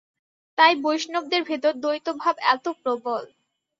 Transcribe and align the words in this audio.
তাই 0.57 0.73
বৈষ্ণবদের 0.83 1.41
ভেতর 1.43 1.73
দ্বৈতভাব 1.83 2.35
এত 2.53 2.65
প্রবল। 2.81 3.23